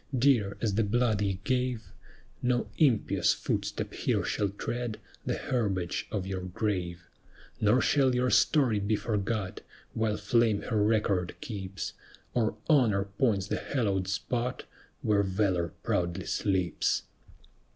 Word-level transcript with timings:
Dear 0.17 0.57
as 0.61 0.73
the 0.73 0.83
blood 0.83 1.21
ye 1.21 1.39
gave, 1.43 1.93
No 2.41 2.69
impious 2.79 3.35
footstep 3.35 3.93
here 3.93 4.23
shall 4.23 4.49
tread 4.49 4.99
The 5.27 5.35
herbage 5.37 6.07
of 6.11 6.25
your 6.25 6.41
grave; 6.41 7.07
Nor 7.59 7.81
shall 7.81 8.15
your 8.15 8.31
story 8.31 8.79
be 8.79 8.95
forgot, 8.95 9.61
While 9.93 10.17
Fame 10.17 10.63
her 10.63 10.81
record 10.83 11.35
keeps, 11.39 11.93
Or 12.33 12.57
Honor 12.67 13.03
points 13.19 13.45
the 13.45 13.57
hallowed 13.59 14.07
spot 14.07 14.63
Where 15.03 15.21
Valor 15.21 15.67
proudly 15.83 16.25
sleeps. 16.25 17.03